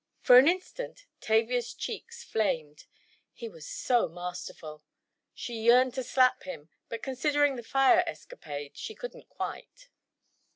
For 0.19 0.39
an 0.39 0.47
instant 0.47 1.05
Tavia's 1.19 1.75
cheeks 1.75 2.23
flamed. 2.23 2.85
He 3.33 3.47
was 3.47 3.67
so 3.67 4.09
masterful! 4.09 4.83
She 5.35 5.61
yearned 5.61 5.93
to 5.93 6.01
slap 6.03 6.41
him, 6.41 6.69
but 6.89 7.03
considering 7.03 7.55
the 7.55 7.61
fire 7.61 8.03
escapade, 8.07 8.75
she 8.75 8.95
couldn't, 8.95 9.29
quite. 9.29 9.89